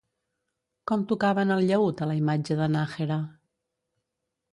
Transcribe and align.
Com 0.91 1.03
tocaven 1.11 1.53
el 1.55 1.61
llaüt 1.71 2.01
a 2.05 2.07
la 2.13 2.15
imatge 2.21 2.57
de 2.61 2.69
Nájera? 2.77 3.19